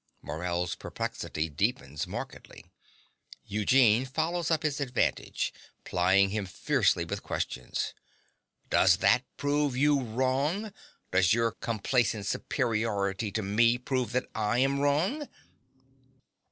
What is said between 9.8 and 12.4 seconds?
wrong? Does your complacent